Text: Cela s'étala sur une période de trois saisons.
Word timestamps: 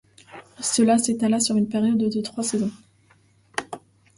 Cela 0.59 0.97
s'étala 0.97 1.39
sur 1.39 1.57
une 1.57 1.69
période 1.69 1.99
de 1.99 2.21
trois 2.21 2.43
saisons. 2.43 2.71